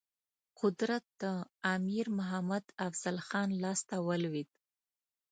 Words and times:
قدرت 0.61 1.03
د 1.21 1.23
امیر 1.75 2.05
محمد 2.17 2.65
افضل 2.87 3.17
خان 3.27 3.49
لاسته 3.63 3.95
ولوېد. 4.07 4.49